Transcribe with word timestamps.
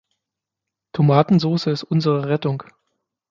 Tomatensoße 0.93 1.69
ist 1.69 1.83
unsere 1.83 2.27
Rettung! 2.27 2.63